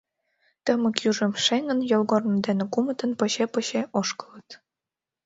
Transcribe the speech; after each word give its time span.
Тымык 0.65 0.95
южым 1.09 1.33
шеҥын, 1.45 1.79
йолгорно 1.91 2.35
дене 2.47 2.65
кумытын 2.73 3.11
поче-поче 3.19 3.81
ошкылыт. 3.99 4.49